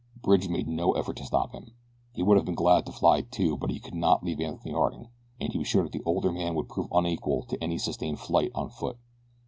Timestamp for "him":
1.53-1.73